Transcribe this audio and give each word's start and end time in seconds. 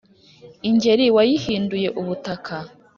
ingeri 0.69 1.05
wayihinduye 1.15 1.87
ubutaka. 2.01 2.55